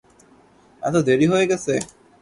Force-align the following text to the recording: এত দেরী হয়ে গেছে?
এত 0.83 0.95
দেরী 1.07 1.25
হয়ে 1.31 1.45
গেছে? 1.51 1.73